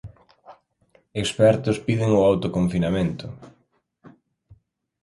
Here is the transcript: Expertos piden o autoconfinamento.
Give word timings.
Expertos 1.21 1.77
piden 1.85 2.09
o 2.19 2.25
autoconfinamento. 2.29 3.25